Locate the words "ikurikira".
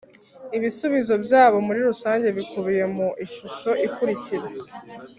3.87-4.47